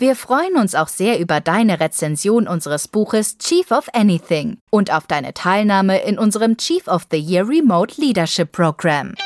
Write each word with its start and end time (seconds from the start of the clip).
Wir 0.00 0.14
freuen 0.14 0.54
uns 0.54 0.76
auch 0.76 0.86
sehr 0.86 1.18
über 1.18 1.40
deine 1.40 1.80
Rezension 1.80 2.46
unseres 2.46 2.86
Buches 2.86 3.36
Chief 3.38 3.68
of 3.72 3.88
Anything 3.92 4.58
und 4.70 4.92
auf 4.92 5.08
deine 5.08 5.34
Teilnahme 5.34 6.00
in 6.02 6.20
unserem 6.20 6.56
Chief 6.56 6.86
of 6.86 7.08
the 7.10 7.18
Year 7.18 7.48
Remote 7.48 8.00
Leadership 8.00 8.52
Program. 8.52 9.16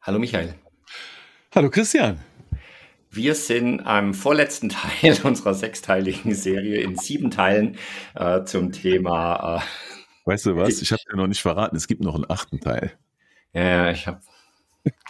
Hallo 0.00 0.18
Michael. 0.18 0.54
Hallo 1.54 1.68
Christian. 1.68 2.20
Wir 3.10 3.34
sind 3.34 3.80
am 3.80 4.14
vorletzten 4.14 4.68
Teil 5.02 5.18
unserer 5.22 5.52
sechsteiligen 5.52 6.34
Serie 6.34 6.80
in 6.80 6.96
sieben 6.96 7.30
Teilen 7.30 7.76
äh, 8.14 8.44
zum 8.44 8.72
Thema. 8.72 9.58
Äh, 9.58 9.60
weißt 10.24 10.46
du 10.46 10.56
was? 10.56 10.80
Ich 10.80 10.90
habe 10.90 11.02
dir 11.02 11.18
noch 11.18 11.26
nicht 11.26 11.42
verraten. 11.42 11.76
Es 11.76 11.86
gibt 11.86 12.00
noch 12.00 12.14
einen 12.14 12.30
achten 12.30 12.60
Teil. 12.60 12.92
Ja, 13.52 13.90
ich 13.90 14.06
habe 14.06 14.22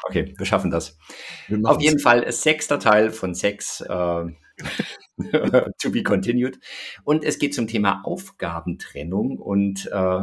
Okay, 0.05 0.35
wir 0.37 0.47
schaffen 0.47 0.71
das. 0.71 0.99
Wir 1.49 1.59
Auf 1.65 1.81
jeden 1.81 1.99
Fall 1.99 2.31
sechster 2.31 2.79
Teil 2.79 3.11
von 3.11 3.35
sechs 3.35 3.81
äh, 3.81 3.87
to 5.79 5.91
be 5.91 6.03
continued. 6.03 6.59
Und 7.05 7.25
es 7.25 7.39
geht 7.39 7.55
zum 7.55 7.67
Thema 7.67 8.03
Aufgabentrennung. 8.05 9.39
Und 9.39 9.91
äh, 9.93 10.21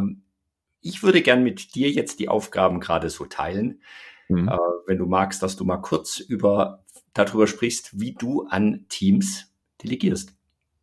ich 0.81 1.03
würde 1.03 1.21
gern 1.21 1.43
mit 1.43 1.75
dir 1.75 1.89
jetzt 1.89 2.19
die 2.19 2.29
Aufgaben 2.29 2.79
gerade 2.79 3.09
so 3.09 3.25
teilen. 3.25 3.81
Mhm. 4.29 4.47
Äh, 4.47 4.57
wenn 4.87 4.97
du 4.97 5.05
magst, 5.05 5.43
dass 5.43 5.55
du 5.55 5.65
mal 5.65 5.77
kurz 5.77 6.19
über 6.19 6.83
darüber 7.13 7.47
sprichst, 7.47 7.99
wie 7.99 8.13
du 8.13 8.45
an 8.47 8.85
Teams 8.89 9.51
delegierst. 9.83 10.35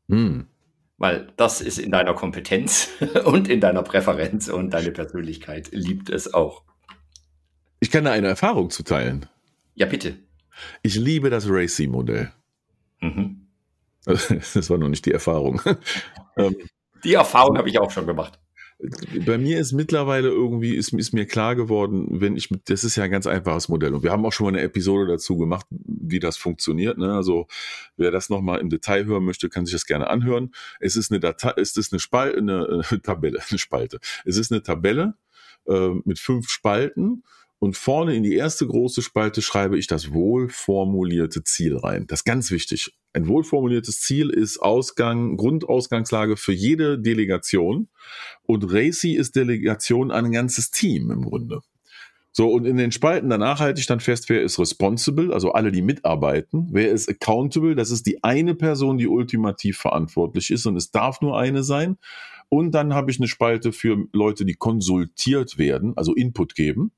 Mhm. 0.09 0.48
Weil 0.98 1.33
das 1.37 1.61
ist 1.61 1.79
in 1.79 1.92
deiner 1.92 2.14
Kompetenz 2.14 2.91
und 3.25 3.48
in 3.48 3.61
deiner 3.61 3.83
Präferenz 3.83 4.48
und 4.48 4.70
deine 4.70 4.91
Persönlichkeit 4.91 5.70
liebt 5.73 6.11
es 6.11 6.35
auch. 6.35 6.64
Ich 7.81 7.91
kann 7.91 8.05
da 8.05 8.12
eine 8.12 8.29
Erfahrung 8.29 8.71
zu 8.71 8.83
teilen. 8.83 9.27
Ja, 9.75 9.87
bitte. 9.87 10.17
Ich 10.83 10.97
liebe 10.97 11.31
das 11.31 11.47
Racy-Modell. 11.48 12.33
Mhm. 13.01 13.45
Das 14.07 14.70
war 14.70 14.79
noch 14.79 14.89
nicht 14.89 15.07
die 15.07 15.12
Erfahrung. 15.12 15.61
Ähm, 16.37 16.55
die 17.03 17.15
Erfahrung 17.15 17.59
habe 17.59 17.69
ich 17.69 17.81
auch 17.81 17.91
schon 17.91 18.07
gemacht. 18.07 18.39
Bei 19.27 19.39
mir 19.39 19.59
ist 19.59 19.73
mittlerweile 19.73 20.29
irgendwie, 20.29 20.77
ist, 20.77 20.93
ist, 20.93 21.12
mir 21.12 21.27
klar 21.27 21.57
geworden, 21.57 22.07
wenn 22.20 22.37
ich 22.37 22.48
das 22.67 22.85
ist 22.85 22.95
ja 22.95 23.03
ein 23.03 23.11
ganz 23.11 23.27
einfaches 23.27 23.69
Modell. 23.69 23.92
Und 23.92 24.05
wir 24.05 24.13
haben 24.13 24.25
auch 24.25 24.33
schon 24.33 24.45
mal 24.45 24.51
eine 24.51 24.61
Episode 24.61 25.11
dazu 25.11 25.37
gemacht, 25.37 25.67
wie 25.70 26.20
das 26.20 26.37
funktioniert. 26.37 26.97
Ne? 26.97 27.13
Also, 27.13 27.48
wer 27.97 28.13
das 28.13 28.29
nochmal 28.29 28.61
im 28.61 28.70
Detail 28.70 29.05
hören 29.07 29.25
möchte, 29.25 29.48
kann 29.48 29.67
sich 29.67 29.73
das 29.73 29.85
gerne 29.85 30.09
anhören. 30.09 30.53
Es 30.79 30.95
ist 30.95 31.11
eine 31.11 31.19
Datei, 31.19 31.55
es 31.57 31.77
ist 31.77 31.92
eine, 31.92 31.98
Spal 31.98 32.37
eine, 32.37 32.85
eine 32.91 33.03
Tabelle, 33.03 33.41
eine 33.51 33.59
Spalte. 33.59 33.98
Es 34.25 34.37
ist 34.37 34.53
eine 34.53 34.63
Tabelle 34.63 35.15
äh, 35.67 35.91
mit 36.05 36.20
fünf 36.20 36.48
Spalten 36.48 37.25
und 37.59 37.77
vorne 37.77 38.14
in 38.14 38.23
die 38.23 38.34
erste 38.34 38.67
große 38.67 39.03
Spalte 39.03 39.42
schreibe 39.42 39.78
ich 39.78 39.87
das 39.87 40.12
wohlformulierte 40.12 41.42
Ziel 41.42 41.77
rein. 41.77 42.06
Das 42.06 42.20
ist 42.20 42.25
ganz 42.25 42.51
wichtig. 42.51 42.92
Ein 43.12 43.27
wohlformuliertes 43.27 44.01
Ziel 44.01 44.31
ist 44.31 44.59
Ausgang, 44.59 45.37
Grundausgangslage 45.37 46.36
für 46.36 46.53
jede 46.53 46.98
Delegation. 46.98 47.89
Und 48.45 48.73
RACI 48.73 49.17
ist 49.17 49.34
Delegation 49.34 50.11
an 50.12 50.27
ein 50.27 50.33
ganzes 50.33 50.70
Team 50.70 51.11
im 51.11 51.23
Grunde. 51.23 51.61
So, 52.31 52.48
und 52.53 52.67
in 52.67 52.77
den 52.77 52.92
Spalten 52.92 53.31
danach 53.31 53.58
halte 53.58 53.80
ich 53.80 53.86
dann 53.86 53.98
fest, 53.98 54.29
wer 54.29 54.42
ist 54.42 54.61
responsible, 54.61 55.33
also 55.33 55.51
alle, 55.51 55.73
die 55.73 55.83
mitarbeiten. 55.83 56.69
Wer 56.70 56.92
ist 56.92 57.08
accountable, 57.08 57.75
das 57.75 57.90
ist 57.90 58.07
die 58.07 58.23
eine 58.23 58.55
Person, 58.55 58.98
die 58.98 59.08
ultimativ 59.08 59.79
verantwortlich 59.79 60.52
ist 60.52 60.64
und 60.67 60.77
es 60.77 60.92
darf 60.92 61.20
nur 61.20 61.36
eine 61.36 61.64
sein. 61.64 61.96
Und 62.48 62.70
dann 62.73 62.95
habe 62.95 63.11
ich 63.11 63.19
eine 63.19 63.27
Spalte 63.27 63.73
für 63.73 64.07
Leute, 64.13 64.45
die 64.45 64.55
konsultiert 64.55 65.58
werden, 65.58 65.95
also 65.96 66.14
Input 66.14 66.55
geben. 66.55 66.92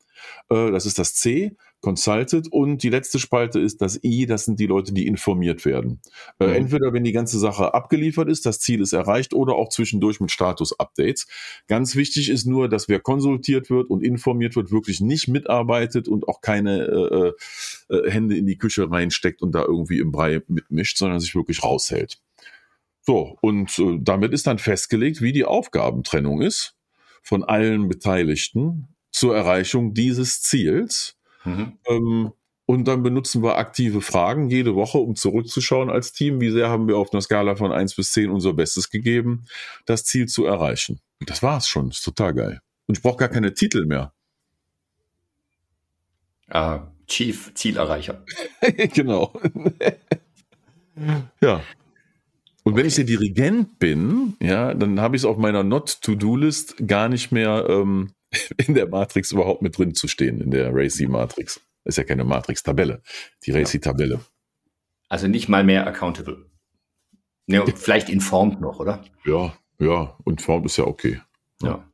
Äh, 0.48 0.70
das 0.70 0.86
ist 0.86 0.98
das 0.98 1.14
C, 1.14 1.56
Consulted. 1.81 2.48
Und 2.48 2.82
die 2.82 2.91
letzte 2.91 3.19
Spalte 3.19 3.58
ist 3.58 3.81
das 3.81 4.03
I, 4.04 4.26
das 4.26 4.44
sind 4.44 4.60
die 4.60 4.66
Leute, 4.66 4.92
die 4.92 5.06
informiert 5.06 5.64
werden. 5.64 6.00
Äh, 6.38 6.47
mhm. 6.47 6.53
Entweder 6.54 6.92
wenn 6.92 7.04
die 7.04 7.12
ganze 7.12 7.38
Sache 7.38 7.75
abgeliefert 7.75 8.28
ist, 8.28 8.47
das 8.47 8.60
Ziel 8.60 8.80
ist 8.80 8.92
erreicht 8.92 9.34
oder 9.34 9.54
auch 9.54 9.70
zwischendurch 9.70 10.20
mit 10.20 10.30
Status-Updates. 10.30 11.26
Ganz 11.69 11.97
wichtig 11.97 12.28
ist 12.28 12.47
nur, 12.47 12.69
dass 12.69 12.88
wer 12.88 13.00
konsultiert 13.00 13.70
wird 13.70 13.91
und 13.91 14.04
informiert 14.04 14.56
wird, 14.56 14.70
wirklich 14.70 15.00
nicht 15.00 15.28
mitarbeitet 15.28 16.09
und 16.09 16.28
auch 16.28 16.41
keine 16.41 17.34
äh, 17.88 17.94
äh, 17.94 18.10
Hände 18.10 18.36
in 18.36 18.47
die 18.47 18.59
Küche 18.59 18.91
reinsteckt 18.91 19.42
und 19.42 19.53
da 19.53 19.62
irgendwie 19.62 19.98
im 19.98 20.12
Brei 20.12 20.42
mitmischt, 20.48 20.98
sondern 20.98 21.20
sich 21.20 21.34
wirklich 21.34 21.62
raushält. 21.62 22.20
So, 23.03 23.38
und 23.41 23.78
äh, 23.78 23.98
damit 24.00 24.32
ist 24.32 24.47
dann 24.47 24.59
festgelegt, 24.59 25.22
wie 25.22 25.32
die 25.32 25.44
Aufgabentrennung 25.44 26.42
ist 26.42 26.76
von 27.22 27.44
allen 27.44 27.88
Beteiligten 27.88 28.88
zur 29.10 29.37
Erreichung 29.37 29.94
dieses 29.94 30.43
Ziels. 30.43 31.16
Mhm. 31.44 31.78
Ähm, 31.87 32.32
und 32.66 32.87
dann 32.87 33.03
benutzen 33.03 33.43
wir 33.43 33.59
aktive 33.59 34.00
Fragen 34.00 34.48
jede 34.48 34.76
Woche, 34.76 34.98
um 34.98 35.16
zurückzuschauen 35.16 35.91
als 35.91 36.12
Team, 36.12 36.41
wie 36.41 36.50
sehr 36.50 36.69
haben 36.69 36.87
wir 36.87 36.98
auf 36.98 37.12
einer 37.12 37.21
Skala 37.21 37.56
von 37.56 37.72
1 37.72 37.97
bis 37.97 38.12
10 38.12 38.31
unser 38.31 38.53
Bestes 38.53 38.91
gegeben, 38.91 39.47
das 39.87 40.04
Ziel 40.04 40.28
zu 40.28 40.44
erreichen. 40.44 41.00
Und 41.19 41.28
das 41.28 41.43
war's 41.43 41.69
schon. 41.69 41.88
ist 41.88 42.04
total 42.04 42.32
geil. 42.32 42.60
Und 42.87 42.97
ich 42.97 43.03
brauche 43.03 43.16
gar 43.16 43.28
keine 43.28 43.54
Titel 43.54 43.87
mehr. 43.87 44.12
Uh, 46.54 46.78
Chief 47.09 47.53
Zielerreicher. 47.54 48.25
genau. 48.94 49.32
ja. 51.41 51.62
Und 52.62 52.77
wenn 52.77 52.87
ich 52.87 52.94
der 52.94 53.04
Dirigent 53.04 53.78
bin, 53.81 54.37
ja, 54.41 54.75
dann 54.75 55.00
habe 55.00 55.16
ich 55.16 55.22
es 55.22 55.27
auf 55.27 55.38
meiner 55.38 55.65
Not-to-Do-List 55.65 56.87
gar 56.87 57.09
nicht 57.09 57.32
mehr 57.32 57.66
ähm, 57.69 58.12
in 58.66 58.74
der 58.74 58.88
Matrix 58.88 59.32
überhaupt 59.32 59.62
mit 59.62 59.76
drin 59.78 59.94
zu 59.94 60.08
stehen, 60.08 60.41
in 60.41 60.50
der 60.50 60.70
Racy-Matrix. 60.72 61.60
Ist 61.84 61.98
ja 61.98 62.04
keine 62.04 62.24
Matrix-Tabelle, 62.24 63.02
die 63.44 63.52
Racy-Tabelle. 63.52 64.20
Also 65.08 65.26
nicht 65.26 65.48
mal 65.48 65.64
mehr 65.64 65.86
accountable. 65.86 66.50
Ne, 67.46 67.64
vielleicht 67.74 68.08
informed 68.08 68.60
noch, 68.60 68.78
oder? 68.78 69.04
Ja, 69.24 69.56
ja, 69.78 70.16
informed 70.24 70.66
ist 70.66 70.76
ja 70.76 70.84
okay. 70.84 71.20
Ja. 71.62 71.84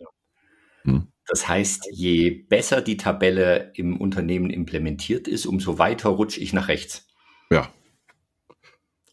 Hm. 0.82 1.06
Das 1.26 1.48
heißt, 1.48 1.88
je 1.92 2.30
besser 2.30 2.82
die 2.82 2.96
Tabelle 2.96 3.72
im 3.74 4.00
Unternehmen 4.00 4.50
implementiert 4.50 5.26
ist, 5.26 5.46
umso 5.46 5.78
weiter 5.78 6.10
rutsche 6.10 6.40
ich 6.40 6.52
nach 6.52 6.68
rechts. 6.68 7.08
Ja. 7.50 7.72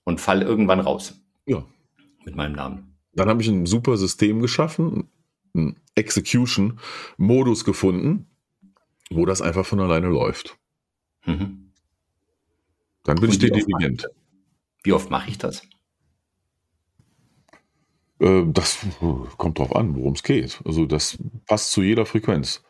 Und 0.04 0.20
fall 0.20 0.42
irgendwann 0.42 0.80
raus. 0.80 1.24
Ja. 1.46 1.66
Mit 2.26 2.36
meinem 2.36 2.54
Namen. 2.54 2.98
Dann 3.14 3.30
habe 3.30 3.42
ich 3.42 3.48
ein 3.48 3.66
super 3.66 3.98
System 3.98 4.42
geschaffen, 4.42 5.10
Execution-Modus 5.96 7.66
gefunden, 7.66 8.28
wo 9.10 9.26
das 9.26 9.42
einfach 9.42 9.66
von 9.66 9.80
alleine 9.80 10.08
läuft. 10.08 10.58
Mhm. 11.26 11.72
Dann 13.04 13.16
bin 13.16 13.26
Und 13.26 13.32
ich 13.32 13.40
der 13.40 13.50
Dirigent. 13.50 14.08
Wie 14.84 14.94
oft 14.94 15.10
mache 15.10 15.30
ich 15.30 15.38
das? 15.38 15.62
Äh, 18.20 18.44
das 18.48 18.86
kommt 19.38 19.60
drauf 19.60 19.76
an, 19.76 19.96
worum 19.96 20.14
es 20.14 20.24
geht. 20.24 20.62
Also 20.66 20.86
das 20.86 21.18
passt 21.46 21.72
zu 21.72 21.82
jeder 21.82 22.06
Frequenz. 22.06 22.64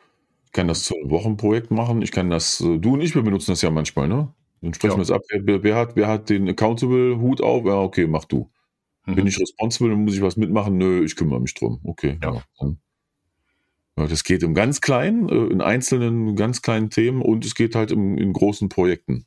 Ich 0.45 0.51
kann 0.51 0.67
das 0.67 0.83
zu 0.83 0.95
einem 0.95 1.09
Wochenprojekt 1.09 1.71
machen. 1.71 2.01
Ich 2.01 2.11
kann 2.11 2.29
das, 2.29 2.61
äh, 2.61 2.77
du 2.77 2.93
und 2.93 3.01
ich, 3.01 3.15
wir 3.15 3.23
benutzen 3.23 3.51
das 3.51 3.61
ja 3.61 3.71
manchmal, 3.71 4.07
ne? 4.07 4.33
Dann 4.61 4.73
sprechen 4.73 4.93
ja. 4.93 4.97
wir 4.97 5.03
es 5.03 5.11
ab. 5.11 5.21
Wer, 5.29 5.63
wer, 5.63 5.75
hat, 5.75 5.95
wer 5.95 6.07
hat 6.07 6.29
den 6.29 6.47
Accountable-Hut 6.47 7.41
auf? 7.41 7.65
Ja, 7.65 7.79
okay, 7.79 8.07
mach 8.07 8.25
du. 8.25 8.49
Mhm. 9.05 9.15
Bin 9.15 9.27
ich 9.27 9.39
responsible, 9.39 9.89
dann 9.89 10.03
muss 10.03 10.15
ich 10.15 10.21
was 10.21 10.37
mitmachen? 10.37 10.77
Nö, 10.77 11.03
ich 11.03 11.15
kümmere 11.15 11.41
mich 11.41 11.53
drum. 11.53 11.79
Okay, 11.83 12.17
ja. 12.21 12.43
ja. 12.61 14.07
das 14.07 14.23
geht 14.23 14.43
im 14.43 14.53
ganz 14.53 14.81
kleinen, 14.81 15.29
äh, 15.29 15.51
in 15.51 15.61
einzelnen 15.61 16.35
ganz 16.35 16.61
kleinen 16.61 16.89
Themen 16.89 17.21
und 17.21 17.45
es 17.45 17.55
geht 17.55 17.75
halt 17.75 17.91
im, 17.91 18.17
in 18.17 18.33
großen 18.33 18.69
Projekten. 18.69 19.25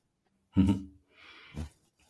Mhm. 0.54 0.90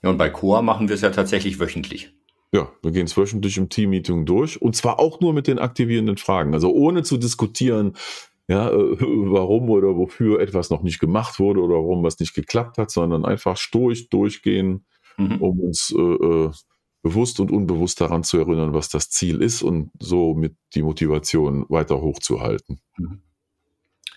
Ja, 0.03 0.11
und 0.11 0.19
bei 0.19 0.31
Coa 0.31 0.63
machen 0.63 0.89
wir 0.89 0.95
es 0.95 1.01
ja 1.01 1.11
tatsächlich 1.11 1.59
wöchentlich. 1.59 2.13
Ja, 2.53 2.71
wir 2.83 2.93
gehen 2.93 3.07
es 3.07 3.17
wöchentlich 3.17 3.57
im 3.57 3.69
Team-Meeting 3.69 4.25
durch 4.25 4.63
und 4.63 4.77
zwar 4.77 5.01
auch 5.01 5.21
nur 5.21 5.33
mit 5.33 5.49
den 5.49 5.59
aktivierenden 5.59 6.17
Fragen. 6.17 6.55
Also 6.55 6.73
ohne 6.73 7.03
zu 7.03 7.17
diskutieren, 7.17 7.95
ja, 8.49 8.71
äh, 8.71 8.73
warum 9.01 9.69
oder 9.71 9.97
wofür 9.97 10.41
etwas 10.41 10.71
noch 10.71 10.83
nicht 10.83 11.01
gemacht 11.01 11.41
wurde 11.41 11.61
oder 11.61 11.75
warum 11.75 12.05
was 12.05 12.21
nicht 12.21 12.35
geklappt 12.35 12.79
hat, 12.79 12.91
sondern 12.91 13.25
einfach 13.25 13.57
stoisch 13.57 14.09
durchgehen, 14.09 14.87
mhm. 15.17 15.37
um 15.41 15.61
uns 15.61 15.93
äh, 15.97 16.01
äh 16.01 16.51
bewusst 17.07 17.39
und 17.39 17.53
unbewusst 17.53 18.01
daran 18.01 18.25
zu 18.25 18.37
erinnern, 18.37 18.75
was 18.75 18.89
das 18.89 19.11
Ziel 19.11 19.41
ist 19.41 19.63
und 19.63 19.93
so 20.01 20.35
mit 20.35 20.57
die 20.75 20.83
Motivation 20.83 21.65
weiter 21.69 22.01
hochzuhalten. 22.01 22.81
Mhm. 22.97 23.23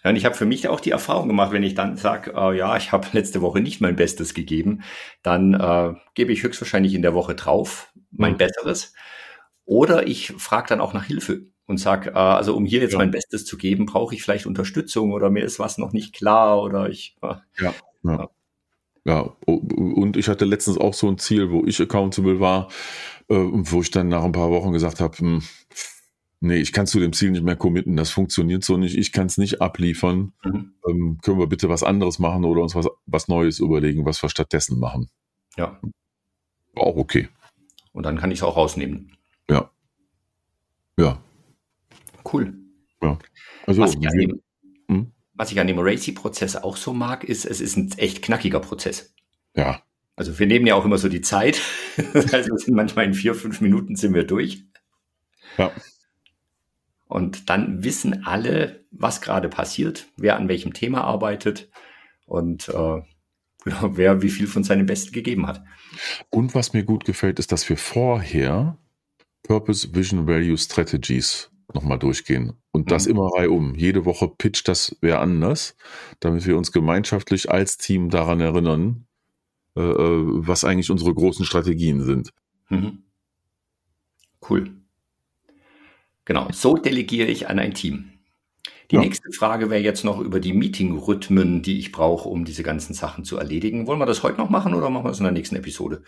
Ja, 0.03 0.09
und 0.09 0.15
ich 0.15 0.25
habe 0.25 0.33
für 0.33 0.45
mich 0.47 0.67
auch 0.67 0.79
die 0.79 0.89
Erfahrung 0.91 1.27
gemacht, 1.27 1.51
wenn 1.51 1.61
ich 1.61 1.75
dann 1.75 1.97
sage, 1.97 2.33
äh, 2.35 2.57
ja, 2.57 2.77
ich 2.77 2.91
habe 2.91 3.07
letzte 3.11 3.41
Woche 3.41 3.59
nicht 3.59 3.79
mein 3.79 3.95
Bestes 3.95 4.33
gegeben, 4.33 4.81
dann 5.21 5.53
äh, 5.53 5.93
gebe 6.15 6.31
ich 6.31 6.41
höchstwahrscheinlich 6.41 6.95
in 6.95 7.03
der 7.03 7.13
Woche 7.13 7.35
drauf 7.35 7.93
mein 8.09 8.33
mhm. 8.33 8.37
Besseres. 8.37 8.93
Oder 9.65 10.07
ich 10.07 10.33
frage 10.37 10.69
dann 10.69 10.81
auch 10.81 10.93
nach 10.93 11.03
Hilfe 11.03 11.41
und 11.67 11.77
sage, 11.77 12.11
äh, 12.11 12.13
also 12.13 12.55
um 12.55 12.65
hier 12.65 12.81
jetzt 12.81 12.93
ja. 12.93 12.97
mein 12.97 13.11
Bestes 13.11 13.45
zu 13.45 13.55
geben, 13.55 13.85
brauche 13.85 14.15
ich 14.15 14.23
vielleicht 14.23 14.47
Unterstützung 14.47 15.11
oder 15.11 15.29
mir 15.29 15.43
ist 15.43 15.59
was 15.59 15.77
noch 15.77 15.93
nicht 15.93 16.15
klar 16.15 16.63
oder 16.63 16.89
ich. 16.89 17.17
Äh, 17.21 17.35
ja, 17.59 17.73
ja. 18.03 18.29
Ja, 19.09 19.21
und 19.47 20.17
ich 20.17 20.27
hatte 20.27 20.45
letztens 20.45 20.77
auch 20.77 20.93
so 20.93 21.07
ein 21.07 21.17
Ziel, 21.17 21.49
wo 21.49 21.65
ich 21.65 21.81
accountable 21.81 22.39
war, 22.39 22.67
äh, 23.27 23.33
wo 23.33 23.81
ich 23.81 23.89
dann 23.89 24.07
nach 24.07 24.23
ein 24.23 24.33
paar 24.33 24.51
Wochen 24.51 24.71
gesagt 24.71 24.99
habe, 24.99 25.17
hm, 25.17 25.43
nee, 26.41 26.57
ich 26.57 26.73
kann 26.73 26.85
zu 26.85 26.99
dem 26.99 27.11
Ziel 27.11 27.31
nicht 27.31 27.43
mehr 27.43 27.55
committen, 27.55 27.95
das 27.95 28.11
funktioniert 28.11 28.63
so 28.63 28.77
nicht, 28.77 28.95
ich 28.95 29.11
kann 29.11 29.25
es 29.25 29.39
nicht 29.39 29.61
abliefern. 29.61 30.33
Mhm. 30.43 30.73
Ähm, 30.87 31.17
können 31.23 31.39
wir 31.39 31.47
bitte 31.47 31.69
was 31.69 31.81
anderes 31.81 32.19
machen 32.19 32.45
oder 32.45 32.61
uns 32.61 32.75
was, 32.75 32.85
was 33.07 33.27
Neues 33.27 33.57
überlegen, 33.57 34.05
was 34.05 34.21
wir 34.21 34.29
stattdessen 34.29 34.79
machen? 34.79 35.09
Ja. 35.57 35.81
Auch 36.75 36.95
okay. 36.95 37.29
Und 37.93 38.03
dann 38.03 38.19
kann 38.19 38.29
ich 38.29 38.37
es 38.37 38.43
auch 38.43 38.57
rausnehmen. 38.57 39.17
Ja. 39.49 39.71
Ja. 40.99 41.19
Cool. 42.31 42.53
Ja. 43.01 43.17
Also, 43.65 43.81
was, 43.81 43.95
ich 43.95 44.01
dem, 44.01 44.39
hm? 44.87 45.11
Was 45.39 45.53
ich 45.53 45.59
an 45.61 45.67
dem 45.67 45.79
Racy-Prozess 45.79 46.57
auch 46.57 46.75
so 46.75 46.91
mag, 46.91 47.23
ist, 47.23 47.45
es 47.45 47.61
ist 47.61 47.77
ein 47.77 47.89
echt 47.97 48.21
knackiger 48.21 48.59
Prozess. 48.59 49.15
Ja. 49.55 49.81
Also 50.17 50.37
wir 50.37 50.45
nehmen 50.47 50.67
ja 50.67 50.75
auch 50.75 50.83
immer 50.83 50.97
so 50.97 51.07
die 51.07 51.21
Zeit. 51.21 51.61
also 52.13 52.57
sind 52.57 52.75
manchmal 52.75 53.05
in 53.05 53.13
vier, 53.13 53.33
fünf 53.33 53.61
Minuten 53.61 53.95
sind 53.95 54.13
wir 54.13 54.25
durch. 54.25 54.65
Ja. 55.57 55.71
Und 57.07 57.49
dann 57.49 57.85
wissen 57.85 58.25
alle, 58.25 58.83
was 58.91 59.21
gerade 59.21 59.47
passiert, 59.47 60.07
wer 60.17 60.35
an 60.35 60.49
welchem 60.49 60.73
Thema 60.73 61.05
arbeitet 61.05 61.69
und 62.25 62.67
äh, 62.67 63.01
wer 63.63 64.21
wie 64.21 64.29
viel 64.29 64.47
von 64.47 64.65
seinem 64.65 64.87
Besten 64.87 65.13
gegeben 65.13 65.47
hat. 65.47 65.63
Und 66.29 66.53
was 66.53 66.73
mir 66.73 66.83
gut 66.83 67.05
gefällt, 67.05 67.39
ist, 67.39 67.53
dass 67.53 67.69
wir 67.69 67.77
vorher 67.77 68.77
Purpose, 69.43 69.95
Vision, 69.95 70.27
Value, 70.27 70.57
Strategies 70.57 71.49
nochmal 71.73 71.99
durchgehen. 71.99 72.53
Und 72.71 72.85
mhm. 72.85 72.89
das 72.89 73.05
immer 73.05 73.27
reihum. 73.35 73.75
Jede 73.75 74.05
Woche 74.05 74.27
pitcht 74.27 74.67
das 74.67 74.95
wer 75.01 75.21
anders, 75.21 75.75
damit 76.19 76.45
wir 76.45 76.57
uns 76.57 76.71
gemeinschaftlich 76.71 77.51
als 77.51 77.77
Team 77.77 78.09
daran 78.09 78.41
erinnern, 78.41 79.05
äh, 79.75 79.81
äh 79.81 80.23
was 80.47 80.63
eigentlich 80.63 80.91
unsere 80.91 81.13
großen 81.13 81.45
Strategien 81.45 82.03
sind. 82.03 82.33
Mhm. 82.69 83.03
Cool. 84.47 84.71
Genau, 86.25 86.47
so 86.51 86.77
delegiere 86.77 87.27
ich 87.27 87.49
an 87.49 87.59
ein 87.59 87.73
Team. 87.73 88.11
Die 88.91 88.95
ja. 88.95 89.01
nächste 89.01 89.31
Frage 89.31 89.69
wäre 89.69 89.81
jetzt 89.81 90.03
noch 90.03 90.19
über 90.19 90.39
die 90.39 90.53
Meeting-Rhythmen, 90.53 91.61
die 91.61 91.77
ich 91.77 91.91
brauche, 91.91 92.27
um 92.27 92.45
diese 92.45 92.63
ganzen 92.63 92.93
Sachen 92.93 93.23
zu 93.23 93.37
erledigen. 93.37 93.85
Wollen 93.85 93.99
wir 93.99 94.07
das 94.07 94.23
heute 94.23 94.37
noch 94.37 94.49
machen 94.49 94.73
oder 94.73 94.89
machen 94.89 95.05
wir 95.05 95.11
es 95.11 95.19
in 95.19 95.25
der 95.25 95.33
nächsten 95.33 95.55
Episode? 95.55 96.03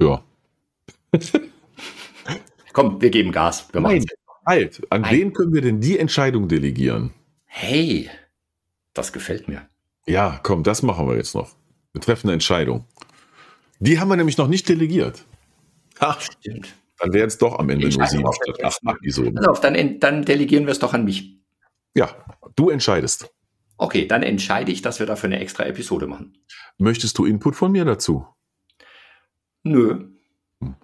Ja. 0.00 0.22
Komm, 2.76 3.00
wir 3.00 3.08
geben 3.08 3.32
Gas. 3.32 3.68
Wir 3.72 3.80
Nein, 3.80 4.04
halt. 4.44 4.82
An 4.90 5.00
Nein. 5.00 5.16
wen 5.16 5.32
können 5.32 5.54
wir 5.54 5.62
denn 5.62 5.80
die 5.80 5.98
Entscheidung 5.98 6.46
delegieren? 6.46 7.14
Hey, 7.46 8.10
das 8.92 9.14
gefällt 9.14 9.48
mir. 9.48 9.66
Ja, 10.06 10.40
komm, 10.42 10.62
das 10.62 10.82
machen 10.82 11.08
wir 11.08 11.16
jetzt 11.16 11.34
noch. 11.34 11.56
Wir 11.94 12.02
treffen 12.02 12.26
eine 12.26 12.34
Entscheidung. 12.34 12.84
Die 13.78 13.98
haben 13.98 14.08
wir 14.08 14.16
nämlich 14.16 14.36
noch 14.36 14.48
nicht 14.48 14.68
delegiert. 14.68 15.24
Ach, 16.00 16.20
stimmt. 16.20 16.74
Dann 16.98 17.14
wären 17.14 17.28
es 17.28 17.38
doch 17.38 17.58
am 17.58 17.70
Ende 17.70 17.88
nur 17.88 18.06
sieben 18.06 18.30
statt 18.30 18.62
acht 18.62 18.80
Episoden. 18.84 19.36
Pass 19.36 19.48
auf, 19.48 19.60
dann, 19.60 19.98
dann 19.98 20.26
delegieren 20.26 20.66
wir 20.66 20.72
es 20.72 20.78
doch 20.78 20.92
an 20.92 21.06
mich. 21.06 21.40
Ja, 21.94 22.14
du 22.56 22.68
entscheidest. 22.68 23.32
Okay, 23.78 24.06
dann 24.06 24.22
entscheide 24.22 24.70
ich, 24.70 24.82
dass 24.82 24.98
wir 24.98 25.06
dafür 25.06 25.28
eine 25.28 25.40
extra 25.40 25.64
Episode 25.64 26.06
machen. 26.06 26.36
Möchtest 26.76 27.16
du 27.16 27.24
Input 27.24 27.56
von 27.56 27.72
mir 27.72 27.86
dazu? 27.86 28.26
Nö. 29.62 30.15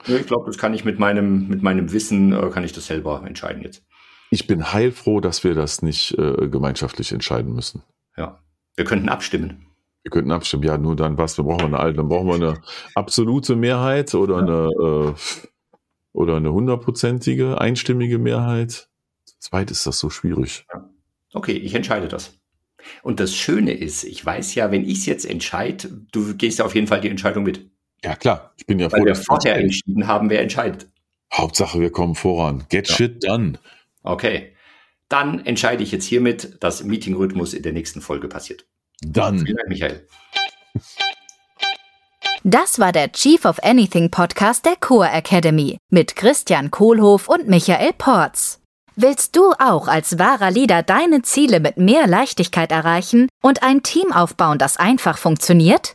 Ich 0.06 0.26
glaube, 0.26 0.46
das 0.46 0.58
kann 0.58 0.74
ich 0.74 0.84
mit 0.84 0.98
meinem, 0.98 1.48
mit 1.48 1.62
meinem 1.62 1.92
Wissen, 1.92 2.32
äh, 2.32 2.50
kann 2.50 2.64
ich 2.64 2.72
das 2.72 2.86
selber 2.86 3.22
entscheiden 3.26 3.62
jetzt. 3.62 3.84
Ich 4.30 4.46
bin 4.46 4.72
heilfroh, 4.72 5.20
dass 5.20 5.44
wir 5.44 5.54
das 5.54 5.82
nicht 5.82 6.16
äh, 6.18 6.48
gemeinschaftlich 6.48 7.12
entscheiden 7.12 7.54
müssen. 7.54 7.82
Ja, 8.16 8.40
wir 8.76 8.84
könnten 8.84 9.08
abstimmen. 9.08 9.66
Wir 10.02 10.10
könnten 10.10 10.32
abstimmen. 10.32 10.64
Ja, 10.64 10.78
nur 10.78 10.96
dann 10.96 11.18
was? 11.18 11.36
Wir 11.38 11.44
brauchen 11.44 11.66
eine 11.66 11.78
alte, 11.78 11.98
dann 11.98 12.08
brauchen 12.08 12.28
wir 12.28 12.34
eine 12.34 12.60
absolute 12.94 13.56
Mehrheit 13.56 14.14
oder 14.14 14.38
eine 14.38 15.14
äh, 15.14 15.14
oder 16.12 16.36
eine 16.36 16.52
hundertprozentige 16.52 17.60
einstimmige 17.60 18.18
Mehrheit. 18.18 18.88
Zweit 19.38 19.70
ist 19.70 19.86
das 19.86 19.98
so 19.98 20.10
schwierig. 20.10 20.66
Okay, 21.32 21.52
ich 21.52 21.74
entscheide 21.74 22.08
das. 22.08 22.38
Und 23.02 23.20
das 23.20 23.34
Schöne 23.34 23.72
ist, 23.72 24.04
ich 24.04 24.24
weiß 24.24 24.54
ja, 24.54 24.70
wenn 24.70 24.84
ich 24.84 24.98
es 24.98 25.06
jetzt 25.06 25.24
entscheide, 25.24 25.88
du 26.12 26.34
gehst 26.36 26.58
ja 26.58 26.64
auf 26.64 26.74
jeden 26.74 26.86
Fall 26.86 27.00
die 27.00 27.08
Entscheidung 27.08 27.44
mit. 27.44 27.70
Ja, 28.04 28.16
klar. 28.16 28.52
Ich 28.56 28.66
bin 28.66 28.78
ja 28.78 28.90
Weil 28.90 29.00
froh, 29.00 29.06
wir 29.06 29.14
vorher 29.14 29.56
entschieden 29.56 30.06
haben, 30.06 30.28
wer 30.30 30.42
entscheidet. 30.42 30.86
Hauptsache, 31.32 31.80
wir 31.80 31.90
kommen 31.90 32.14
voran. 32.14 32.64
Get 32.68 32.88
ja. 32.88 32.94
shit 32.96 33.24
done. 33.24 33.58
Okay. 34.02 34.54
Dann 35.08 35.44
entscheide 35.44 35.82
ich 35.82 35.92
jetzt 35.92 36.06
hiermit, 36.06 36.56
dass 36.60 36.84
Meeting-Rhythmus 36.84 37.54
in 37.54 37.62
der 37.62 37.72
nächsten 37.72 38.00
Folge 38.00 38.28
passiert. 38.28 38.66
Dann. 39.00 39.40
Vielen 39.40 39.56
Dank, 39.56 39.68
Michael. 39.68 40.06
Das 42.44 42.80
war 42.80 42.90
der 42.90 43.12
Chief 43.12 43.44
of 43.44 43.62
Anything 43.62 44.10
Podcast 44.10 44.66
der 44.66 44.74
Core 44.76 45.10
Academy 45.10 45.78
mit 45.90 46.16
Christian 46.16 46.70
Kohlhoff 46.70 47.28
und 47.28 47.46
Michael 47.46 47.92
Porz. 47.96 48.60
Willst 48.96 49.36
du 49.36 49.52
auch 49.58 49.86
als 49.86 50.18
wahrer 50.18 50.50
Leader 50.50 50.82
deine 50.82 51.22
Ziele 51.22 51.60
mit 51.60 51.76
mehr 51.76 52.06
Leichtigkeit 52.06 52.72
erreichen 52.72 53.28
und 53.42 53.62
ein 53.62 53.82
Team 53.82 54.12
aufbauen, 54.12 54.58
das 54.58 54.76
einfach 54.76 55.18
funktioniert? 55.18 55.94